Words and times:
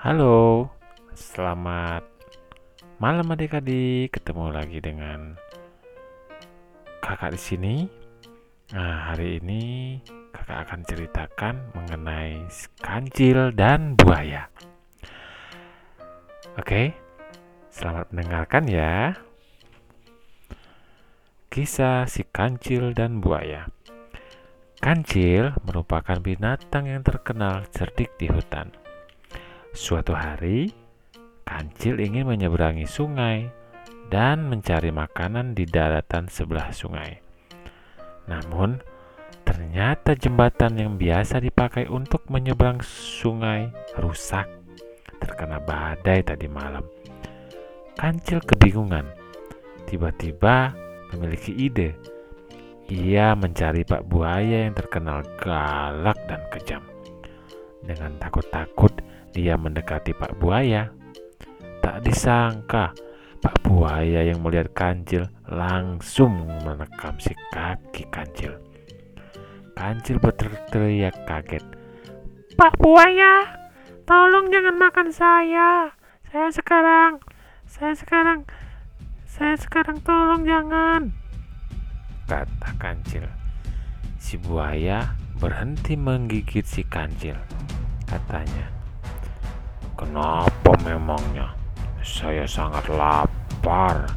Halo, 0.00 0.64
selamat 1.12 2.00
malam 2.96 3.36
adik-adik. 3.36 4.16
Ketemu 4.16 4.48
lagi 4.48 4.80
dengan 4.80 5.36
kakak 7.04 7.36
di 7.36 7.40
sini. 7.44 7.74
Nah, 8.72 9.12
hari 9.12 9.44
ini 9.44 10.00
kakak 10.32 10.64
akan 10.64 10.80
ceritakan 10.88 11.54
mengenai 11.76 12.48
kancil 12.80 13.52
dan 13.52 13.92
buaya. 13.92 14.48
Oke, 16.56 16.96
selamat 17.68 18.08
mendengarkan 18.08 18.64
ya. 18.72 19.20
Kisah 21.52 22.08
si 22.08 22.24
kancil 22.24 22.96
dan 22.96 23.20
buaya. 23.20 23.68
Kancil 24.80 25.52
merupakan 25.68 26.16
binatang 26.24 26.88
yang 26.88 27.04
terkenal 27.04 27.68
cerdik 27.68 28.16
di 28.16 28.32
hutan. 28.32 28.79
Suatu 29.70 30.18
hari, 30.18 30.74
kancil 31.46 32.02
ingin 32.02 32.26
menyeberangi 32.26 32.90
sungai 32.90 33.46
dan 34.10 34.50
mencari 34.50 34.90
makanan 34.90 35.54
di 35.54 35.62
daratan 35.62 36.26
sebelah 36.26 36.74
sungai. 36.74 37.22
Namun, 38.26 38.82
ternyata 39.46 40.18
jembatan 40.18 40.74
yang 40.74 40.92
biasa 40.98 41.38
dipakai 41.38 41.86
untuk 41.86 42.26
menyeberang 42.26 42.82
sungai 42.82 43.70
rusak 43.94 44.50
terkena 45.22 45.62
badai 45.62 46.26
tadi 46.26 46.50
malam. 46.50 46.82
Kancil 47.94 48.42
kebingungan. 48.42 49.06
Tiba-tiba 49.86 50.74
memiliki 51.14 51.54
ide. 51.54 51.94
Ia 52.90 53.38
mencari 53.38 53.86
Pak 53.86 54.02
Buaya 54.02 54.66
yang 54.66 54.74
terkenal 54.74 55.22
galak 55.38 56.18
dan 56.26 56.42
kejam. 56.50 56.82
Dengan 57.86 58.18
takut-takut, 58.18 58.90
dia 59.30 59.54
mendekati 59.54 60.14
Pak 60.14 60.38
Buaya. 60.38 60.90
Tak 61.80 62.04
disangka, 62.04 62.92
Pak 63.40 63.56
Buaya 63.64 64.26
yang 64.26 64.44
melihat 64.44 64.70
kancil 64.76 65.30
langsung 65.48 66.46
menekam 66.66 67.16
si 67.16 67.32
kaki 67.54 68.04
kancil. 68.12 68.58
Kancil 69.72 70.20
berteriak 70.20 71.16
kaget. 71.24 71.64
Pak 72.54 72.76
Buaya, 72.76 73.48
tolong 74.04 74.52
jangan 74.52 74.76
makan 74.76 75.08
saya. 75.08 75.88
Saya 76.28 76.48
sekarang, 76.52 77.18
saya 77.64 77.96
sekarang, 77.96 78.44
saya 79.24 79.56
sekarang 79.56 79.98
tolong 80.04 80.44
jangan 80.44 81.20
kata 82.30 82.70
kancil. 82.78 83.26
Si 84.22 84.38
buaya 84.38 85.18
berhenti 85.42 85.98
menggigit 85.98 86.62
si 86.62 86.86
kancil. 86.86 87.34
Katanya, 88.06 88.70
Kenapa 90.00 90.72
memangnya? 90.80 91.52
Saya 92.00 92.48
sangat 92.48 92.88
lapar 92.88 94.08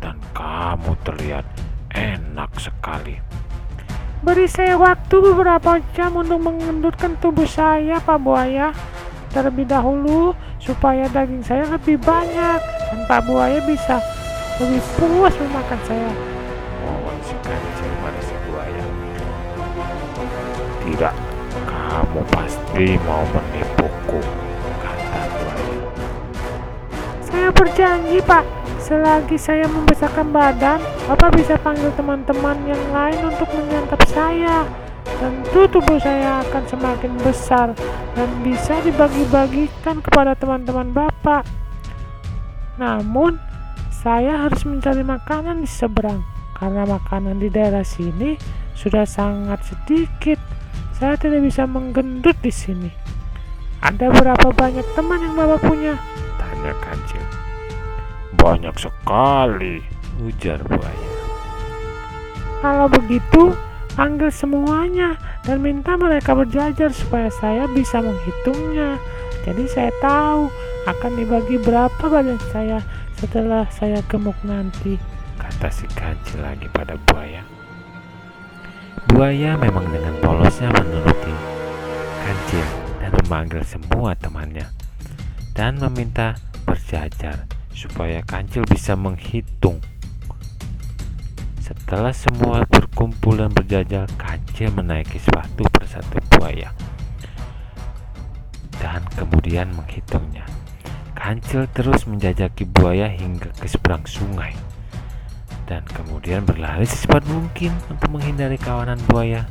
dan 0.00 0.16
kamu 0.32 0.96
terlihat 1.04 1.44
enak 1.92 2.48
sekali. 2.56 3.20
Beri 4.24 4.48
saya 4.48 4.80
waktu 4.80 5.12
beberapa 5.20 5.76
jam 5.92 6.16
untuk 6.16 6.40
mengendutkan 6.40 7.20
tubuh 7.20 7.44
saya, 7.44 8.00
Pak 8.00 8.16
Buaya. 8.24 8.72
Terlebih 9.36 9.68
dahulu, 9.68 10.32
supaya 10.56 11.04
daging 11.12 11.44
saya 11.44 11.68
lebih 11.68 12.00
banyak 12.00 12.60
dan 12.64 12.98
Pak 13.04 13.28
Buaya 13.28 13.60
bisa 13.68 14.00
lebih 14.56 14.80
puas 14.96 15.36
memakan 15.36 15.80
saya 15.84 16.36
si 17.26 17.34
kancil 17.42 17.90
pada 17.98 18.20
si 18.22 18.34
buaya. 18.46 18.84
Tidak, 20.86 21.14
kamu 21.66 22.20
pasti 22.30 22.86
mau 23.02 23.26
menipuku, 23.34 24.22
Saya 27.46 27.62
berjanji, 27.62 28.18
Pak. 28.26 28.42
Selagi 28.82 29.38
saya 29.38 29.70
membesarkan 29.70 30.34
badan, 30.34 30.82
Bapak 31.06 31.38
bisa 31.38 31.54
panggil 31.54 31.94
teman-teman 31.94 32.58
yang 32.66 32.82
lain 32.90 33.22
untuk 33.22 33.46
menyantap 33.54 34.02
saya. 34.10 34.66
Tentu 35.06 35.70
tubuh 35.70 35.94
saya 36.02 36.42
akan 36.42 36.66
semakin 36.66 37.14
besar 37.22 37.70
dan 38.18 38.26
bisa 38.42 38.82
dibagi-bagikan 38.82 40.02
kepada 40.02 40.34
teman-teman 40.34 40.90
Bapak. 40.90 41.46
Namun, 42.82 43.38
saya 43.94 44.42
harus 44.42 44.66
mencari 44.66 45.06
makanan 45.06 45.62
di 45.62 45.70
seberang 45.70 46.26
karena 46.58 46.82
makanan 46.82 47.38
di 47.38 47.46
daerah 47.46 47.86
sini 47.86 48.34
sudah 48.74 49.06
sangat 49.06 49.62
sedikit. 49.62 50.42
Saya 50.98 51.14
tidak 51.14 51.46
bisa 51.46 51.62
menggendut 51.62 52.34
di 52.42 52.50
sini. 52.50 52.90
Ada 53.86 54.10
berapa 54.10 54.50
banyak 54.50 54.98
teman 54.98 55.22
yang 55.22 55.38
Bapak 55.38 55.62
punya? 55.62 55.94
Tanya 56.42 56.74
kancil. 56.82 57.15
Banyak 58.46 58.78
sekali, 58.78 59.82
ujar 60.22 60.62
buaya. 60.70 61.10
Kalau 62.62 62.86
begitu, 62.86 63.58
panggil 63.98 64.30
semuanya 64.30 65.18
dan 65.42 65.58
minta 65.66 65.98
mereka 65.98 66.30
berjajar 66.30 66.94
supaya 66.94 67.26
saya 67.42 67.66
bisa 67.66 67.98
menghitungnya. 67.98 69.02
Jadi 69.42 69.66
saya 69.66 69.90
tahu 69.98 70.46
akan 70.86 71.12
dibagi 71.18 71.58
berapa 71.58 71.98
badan 72.06 72.38
saya 72.54 72.78
setelah 73.18 73.66
saya 73.74 73.98
gemuk 74.06 74.38
nanti 74.46 74.94
kata 75.42 75.66
si 75.66 75.90
kancil 75.98 76.38
lagi 76.38 76.70
pada 76.70 76.94
buaya. 77.10 77.42
Buaya 79.10 79.58
memang 79.58 79.90
dengan 79.90 80.14
polosnya 80.22 80.70
menuruti 80.70 81.34
kancil 82.22 82.66
dan 83.02 83.10
memanggil 83.26 83.62
semua 83.66 84.14
temannya 84.14 84.70
dan 85.54 85.82
meminta 85.82 86.38
berjajar 86.66 87.55
supaya 87.76 88.24
kancil 88.24 88.64
bisa 88.64 88.96
menghitung. 88.96 89.76
Setelah 91.60 92.16
semua 92.16 92.64
berkumpul 92.64 93.36
dan 93.36 93.52
berjajar, 93.52 94.08
kancil 94.16 94.72
menaiki 94.72 95.20
satu 95.20 95.68
persatu 95.68 96.16
buaya 96.32 96.72
dan 98.80 99.04
kemudian 99.12 99.68
menghitungnya. 99.76 100.48
Kancil 101.12 101.68
terus 101.76 102.08
menjajaki 102.08 102.64
buaya 102.64 103.12
hingga 103.12 103.52
ke 103.60 103.68
seberang 103.68 104.08
sungai 104.08 104.56
dan 105.66 105.82
kemudian 105.90 106.46
berlari 106.46 106.86
secepat 106.86 107.26
mungkin 107.26 107.74
untuk 107.90 108.08
menghindari 108.14 108.56
kawanan 108.56 109.00
buaya 109.10 109.44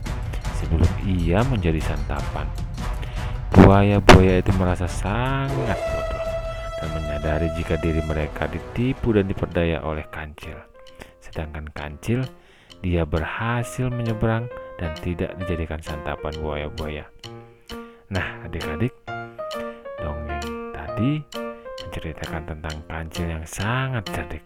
sebelum 0.58 0.88
ia 1.04 1.44
menjadi 1.46 1.84
santapan. 1.84 2.48
Buaya-buaya 3.52 4.40
itu 4.40 4.52
merasa 4.56 4.88
sangat 4.88 5.78
bodoh 5.78 6.15
dan 6.86 6.94
menyadari 6.94 7.50
jika 7.58 7.82
diri 7.82 8.06
mereka 8.06 8.46
ditipu 8.46 9.18
dan 9.18 9.26
diperdaya 9.26 9.82
oleh 9.82 10.06
kancil. 10.14 10.54
Sedangkan 11.18 11.66
kancil, 11.74 12.22
dia 12.86 13.02
berhasil 13.10 13.90
menyeberang 13.90 14.46
dan 14.78 14.94
tidak 15.02 15.34
dijadikan 15.42 15.82
santapan 15.82 16.30
buaya-buaya. 16.38 17.10
Nah, 18.14 18.46
adik-adik, 18.46 18.94
dongeng 19.98 20.70
tadi 20.78 21.26
menceritakan 21.90 22.44
tentang 22.54 22.78
kancil 22.86 23.26
yang 23.26 23.46
sangat 23.50 24.06
cerdik 24.14 24.46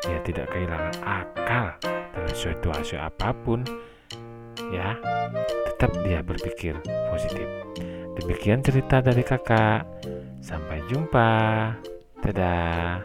dia 0.00 0.18
tidak 0.24 0.48
kehilangan 0.48 0.96
akal 1.04 1.66
dalam 1.84 2.34
situasi 2.34 2.96
apa 2.96 3.36
pun 3.44 3.60
ya 4.72 4.96
tetap 5.68 5.92
dia 6.04 6.24
berpikir 6.24 6.76
positif 7.12 7.48
demikian 8.20 8.64
cerita 8.64 9.04
dari 9.04 9.20
kakak 9.20 9.84
sampai 10.40 10.82
jumpa. 10.88 11.72
Dadah 12.20 13.00